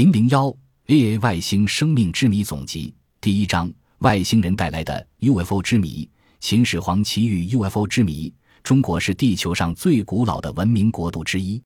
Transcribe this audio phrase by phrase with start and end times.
[0.00, 0.46] 零零幺
[0.86, 6.08] A A 外星生命之谜总集第一章：外星人带来的 UFO 之谜。
[6.40, 8.32] 秦始皇奇遇 UFO 之谜。
[8.62, 11.62] 中国是地球上最古老的文明国度之一。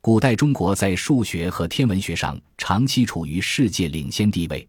[0.00, 4.64] 古代中国在数学和天文学上长期处于世界领先地位。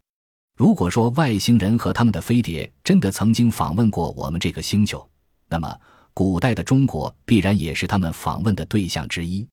[0.57, 5.07] 如果说外星人和他们的飞碟真的曾经访问过我们这个星球，
[5.47, 5.79] 那么
[6.15, 9.47] 古代的中国必然也是他们访问的对象之一。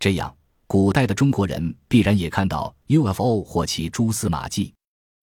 [0.00, 0.34] 这样。
[0.68, 4.74] 古代的中国人必然也看到 UFO 或其蛛丝马迹。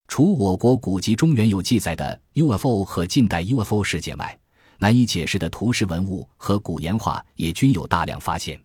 [0.07, 4.39] 除我国古籍中原有记载的 UFO 和近代 UFO 事件外，
[4.79, 8.61] 难以解释的图石文物和古岩画也均有大量发现，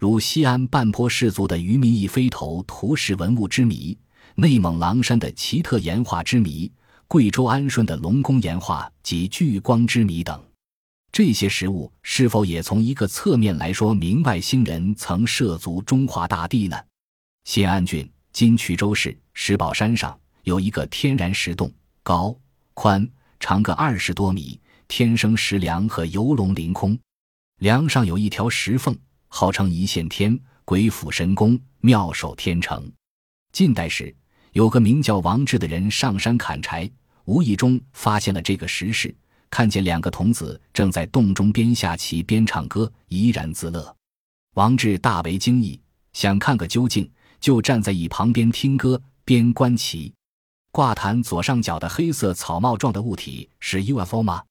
[0.00, 3.96] 如西安半坡氏族的鱼民一飞头图石文物之谜、
[4.34, 6.70] 内蒙狼山的奇特岩画之谜、
[7.06, 10.42] 贵州安顺的龙宫岩画及聚光之谜等。
[11.18, 16.76] 这些食物是否也从一个侧面来说明外星人曾涉足中华大地呢？
[17.42, 21.72] 新安郡今衢州市石宝山上有一个天然石洞，
[22.04, 22.38] 高、
[22.72, 23.04] 宽、
[23.40, 26.96] 长个二十多米，天生石梁和游龙凌空，
[27.58, 32.88] 梁上有一条石缝，号称一线天，鬼斧神工，妙手天成。
[33.50, 34.14] 近代时，
[34.52, 36.88] 有个名叫王志的人上山砍柴，
[37.24, 39.12] 无意中发现了这个石室。
[39.50, 43.94] 看见两个童子正在洞中边下棋边唱歌，怡然自乐。
[44.54, 45.80] 王志大为惊异，
[46.12, 47.10] 想看个究竟，
[47.40, 50.12] 就站在椅旁边听歌边观棋。
[50.70, 54.42] 挂毯左上角的黑色草帽状的物体是 UFO 吗？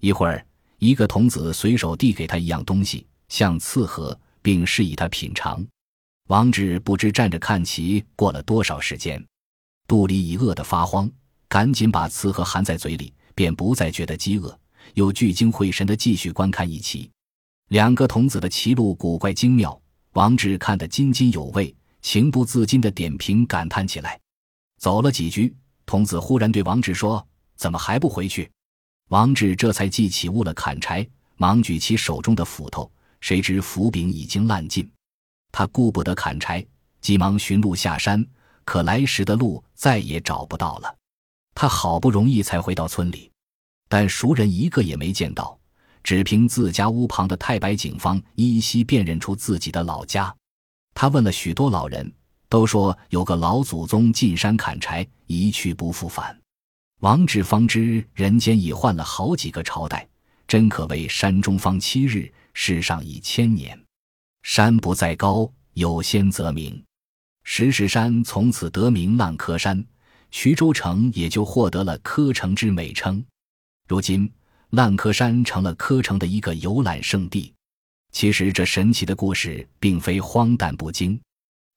[0.00, 0.46] 一会儿，
[0.78, 5.64] 一个童子随手递给他一样东西，像刺核，并示意他品尝。
[6.28, 9.24] 王志不知站着看棋过了多少时间，
[9.86, 11.10] 肚里已饿得发慌，
[11.48, 13.12] 赶紧把刺核含在嘴里。
[13.34, 14.58] 便不再觉得饥饿，
[14.94, 17.10] 又聚精会神地继续观看一棋。
[17.68, 19.80] 两个童子的棋路古怪精妙，
[20.12, 24.20] 王志看得津津有味，情不自禁地点评感叹起来。
[24.78, 25.54] 走了几局，
[25.86, 27.26] 童子忽然对王志说
[27.56, 28.50] ：“怎么还不回去？”
[29.08, 34.88] 王志这才记起误了砍柴，忙举起手中的斧头，谁知斧柄已经烂尽，
[35.52, 36.64] 他顾不得砍柴，
[37.00, 38.24] 急忙寻路下山，
[38.64, 40.96] 可来时的路再也找不到了。
[41.54, 43.30] 他好不容易才回到村里，
[43.88, 45.58] 但熟人一个也没见到，
[46.02, 50.34] 只凭自家屋旁的太白警方依稀辨认出自己的老家。
[50.94, 52.12] 他问了许多老人，
[52.48, 56.36] 都说有个老祖宗进山砍柴，一去不复返。
[57.00, 60.08] 王志方知人间已换了好几个朝代，
[60.46, 63.78] 真可谓山中方七日，世上已千年。
[64.42, 66.82] 山不在高，有仙则名。
[67.42, 69.84] 石狮山从此得名烂柯山。
[70.34, 73.24] 徐州城也就获得了“柯城”之美称。
[73.86, 74.28] 如今，
[74.70, 77.54] 烂柯山成了柯城的一个游览胜地。
[78.10, 81.18] 其实，这神奇的故事并非荒诞不经。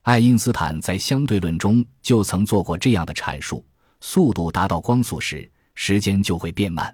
[0.01, 3.63] 爱因斯坦在相对论中就曾做过这样的阐述：
[4.01, 6.94] 速度达到光速时，时间就会变慢。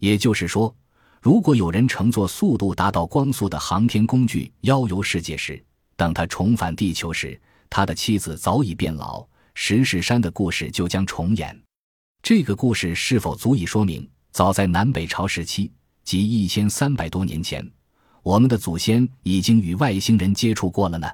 [0.00, 0.72] 也就是说，
[1.22, 5.64] 如果有人乘坐速度达到光速的航天工具遨游世界时，
[5.96, 7.40] 等他重返地球时，
[7.70, 9.26] 他的妻子早已变老。
[9.62, 11.54] 石室山的故事就将重演。
[12.22, 15.70] 这个故事是否足以说明，早在南北朝时期，
[16.02, 17.70] 即一千三百多年前，
[18.22, 21.06] 我们的祖先已经与外星人接触过了呢？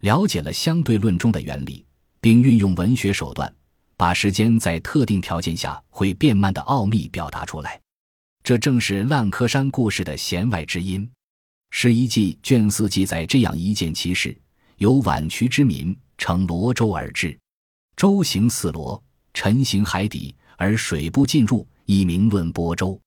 [0.00, 1.84] 了解了相对论中的原理，
[2.22, 3.54] 并运用文学手段，
[3.98, 7.78] 把时间在特定条件下会变慢的奥秘表达出来，
[8.42, 11.02] 这正是烂柯山故事的弦外之音。
[11.68, 14.34] 《十一记》卷四记载这样一件奇事：
[14.78, 17.38] 有宛渠之民乘罗舟而至。
[17.96, 19.00] 舟行四罗，
[19.32, 23.00] 沉行海底，而水不进入，以名论波舟。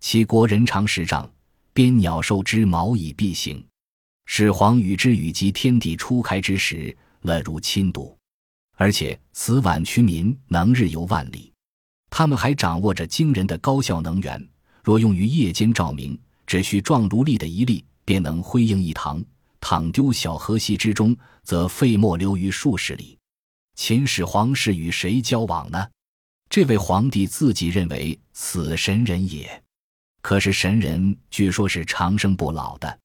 [0.00, 1.28] 其国人长十丈，
[1.72, 3.64] 边鸟兽之毛以蔽形。
[4.26, 8.16] 始皇与之与及天地初开之时，乐如亲睹。
[8.76, 11.50] 而且此宛渠民能日游万里，
[12.10, 14.48] 他们还掌握着惊人的高效能源。
[14.84, 19.18] 若用于夜间照明，只需壮炉立的一粒，便能辉映一堂；
[19.60, 23.18] 倘丢小河溪之中，则废墨流于数十里。
[23.76, 25.86] 秦始皇是与谁交往呢？
[26.48, 29.62] 这位皇帝自己认为此神人也，
[30.22, 32.98] 可是神人据说是长生不老的。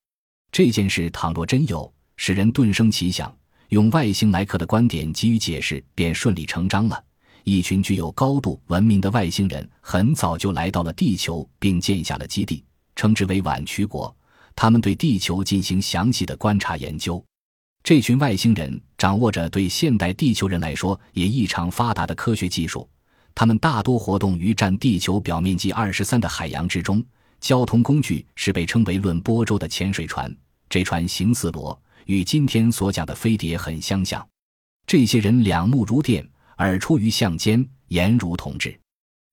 [0.49, 3.37] 这件事倘若真有，使人顿生奇想，
[3.67, 7.03] 用外星来客的观点给予解释，便顺理成章了。
[7.43, 12.63] 一群具有高度文明的外星人，很早就来到了地球，并建下了基地，
[12.95, 14.15] 称之为宛渠国。
[14.55, 17.23] 他们对地球进行详细的观察研究。
[17.83, 22.87] 这群外星人掌握着对现代地球人来说也异常发达的科学技术，
[23.33, 27.03] 他们大多活动于占地球表面积二十三的海洋之中。
[27.39, 30.31] 交通工具是被称为“论波舟”的潜水船，
[30.69, 34.23] 这船形似螺，与今天所讲的飞碟很相像。
[34.85, 36.23] 这些人两目如电，
[36.59, 38.79] 耳出于象间，言如同志。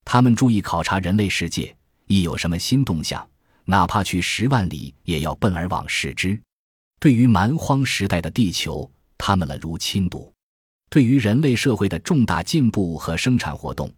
[0.06, 3.28] 他们注意考察人类世界，一有什么新动向，
[3.66, 6.40] 哪怕去十万里，也要奔而往视之。
[7.00, 10.32] 对于蛮荒时代的地球，他们了如亲睹；
[10.90, 13.92] 对于人类社会的重大进步和生产活动，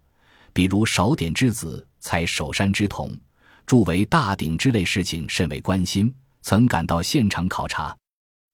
[0.53, 3.17] 比如少点之子采首山之铜，
[3.65, 7.97] 铸为大鼎之类事情，甚为关心，曾赶到现场考察。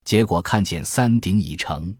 [0.05, 1.93] 结果看见三鼎已成，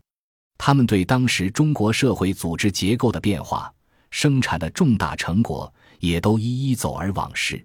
[0.57, 3.73] 他们对当时中国社会组织结构的变化。
[4.13, 7.63] 生产的重大成果也都一一走而往事，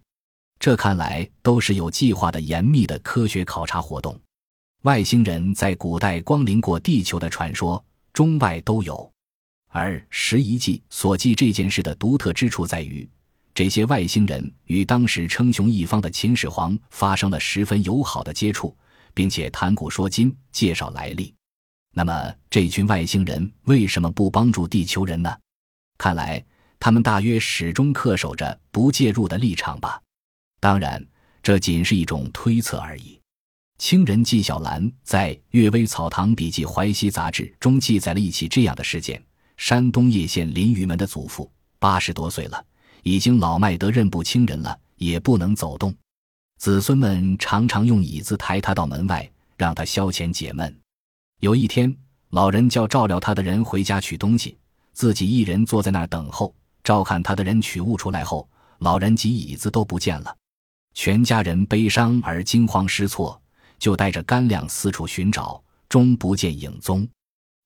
[0.59, 4.19] 这看来都是有计划的严密的科学考察活动。
[4.83, 7.83] 外星人在古代光临过地球的传说
[8.13, 9.11] 中外都有，
[9.67, 13.07] 而《拾遗记》所记这件事的独特之处在于，
[13.53, 18.75] 这些外星人与当时称雄一方的秦始皇发生了十分友好的接触，
[19.13, 21.31] 并且谈古说今，介绍来历。
[21.93, 25.31] 那么，这群外星人为什么不帮助地球人呢？
[25.99, 26.43] 看来，
[26.79, 30.01] 他们大约始终恪守着不介入的立场吧。
[30.59, 31.05] 当然，
[31.43, 33.20] 这仅是一种推测而已。
[33.81, 39.19] 清人纪晓岚在《阅微草堂笔记淮西杂志》中记载了一起这样的事件：
[39.57, 42.63] 山东叶县林雨门的祖父八十多岁了，
[43.01, 45.91] 已经老迈得认不清人了，也不能走动。
[46.59, 50.79] 子孙们常常用椅子抬他到门外，让他消遣解闷。
[51.39, 51.91] 有一天，
[52.29, 54.55] 老人叫照料他的人回家取东西。
[54.93, 58.47] 自己一人坐在那儿等候，照看他的人取物出来后，
[58.77, 60.37] 老人及椅子都不见了。
[60.93, 63.40] 全家人悲伤而惊慌失措，
[63.81, 67.05] 就带着干粮四处寻找，终不见影踪。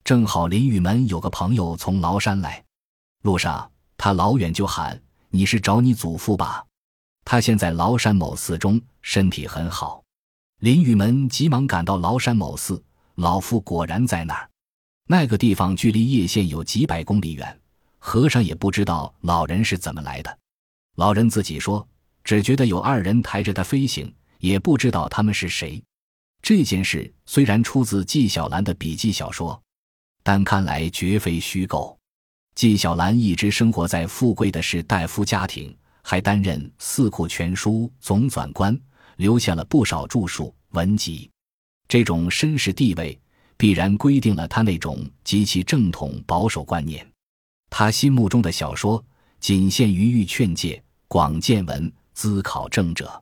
[0.05, 2.63] 正好林雨门有个朋友从崂山来，
[3.23, 6.65] 路上他老远就喊：“你是找你祖父吧？
[7.25, 10.01] 他现在崂山某寺中，身体很好。”
[10.61, 12.81] 林雨门急忙赶到崂山某寺，
[13.15, 14.49] 老夫果然在那儿。
[15.07, 17.59] 那个地方距离叶县有几百公里远，
[17.99, 20.39] 和尚也不知道老人是怎么来的。
[20.95, 21.85] 老人自己说，
[22.23, 25.83] 只觉得有二人抬着他飞行，也不知道他们是谁。
[26.45, 29.59] 这件事虽然出自纪晓岚的笔记小说，
[30.21, 31.97] 但看来绝非虚构。
[32.53, 38.79] 纪晓岚一直生活在富贵的士大夫家庭，还担任《四库全书》总纂官，
[39.15, 41.27] 留下了不少著述文集。
[41.87, 43.19] 这种绅士地位。
[43.57, 47.09] 必然规定了他那种极其正统保守观念。
[47.69, 49.01] 他心目中的小说
[49.39, 53.07] 仅限于欲劝诫、广见闻、资考证者。《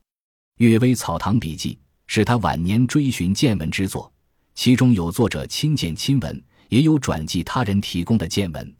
[0.57, 1.75] 阅微草堂笔记》
[2.15, 4.13] 是他晚年追寻见闻之作，
[4.53, 8.75] 其中有作者亲见亲闻，也有转记他人提供的见闻。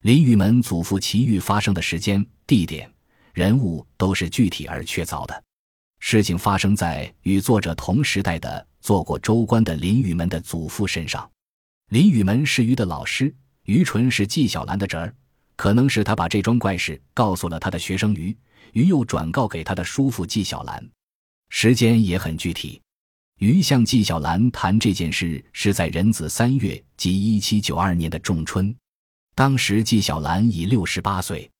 [0.00, 2.90] 林雨门祖父奇遇发生的时间、地点、
[3.34, 5.44] 人物都是具体而确凿的。
[5.98, 8.66] 事情发生在与作者同时代的。
[8.80, 11.30] 做过州官的林雨门的祖父身上，
[11.90, 13.34] 林雨门是于的老师，
[13.64, 15.14] 于纯是纪晓岚的侄儿，
[15.54, 18.34] 可能是他把这桩怪事告诉了他的学生于，
[18.72, 20.82] 于又转告给他的叔父纪晓岚，
[21.62, 22.80] 时间也很具体。
[23.38, 28.74] 于向纪晓岚谈这件事是在壬子三月，即一七九二年的仲春，
[29.34, 31.50] 当时纪晓岚已六十八岁，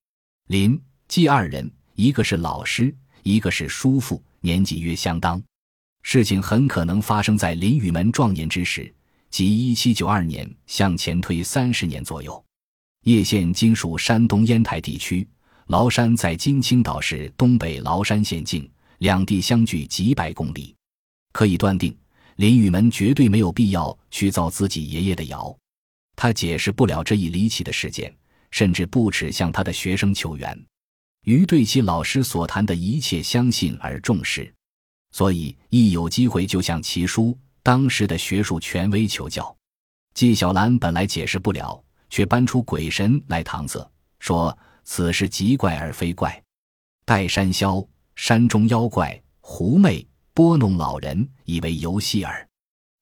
[0.47, 5.39] 林纪二人一个是老师，一个是叔父，年纪约相当。
[6.03, 8.91] 事情很可能发生在林雨门壮年之时，
[9.29, 12.43] 即一七九二年，向前推三十年左右。
[13.05, 15.29] 叶县今属山东烟台地区，
[15.67, 18.67] 崂山在今青岛市东北崂山县境，
[19.01, 20.75] 两地相距几百公里。
[21.33, 21.97] 可以断定，
[22.37, 25.55] 林雨门绝对没有必要去造自己爷爷的谣。
[26.17, 28.15] 他解释不了这一离奇的事件，
[28.51, 30.67] 甚至不耻向他的学生求援。
[31.25, 34.53] 于对其老师所谈的一切相信而重视。
[35.13, 39.55] 所以，一有机会就向其叔当时的学术权威求教。
[40.15, 46.43] 纪晓岚本来解释不了，却搬出鬼神来搪塞，说此事极怪而非怪，
[47.05, 47.87] 待山魈、
[48.23, 52.47] 山中妖怪、狐媚拨弄老人，以为游戏耳。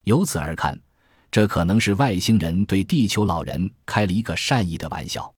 [0.05, 0.81] 由此而看，
[1.29, 5.35] 这可能是外星人对地球老人开了一个善意的玩笑。